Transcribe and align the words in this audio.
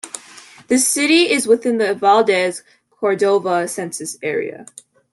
The 0.67 0.79
city 0.79 1.29
is 1.29 1.45
within 1.45 1.77
the 1.77 1.93
Valdez-Cordova 1.93 3.67
Census 3.67 4.17
Area. 4.23 4.65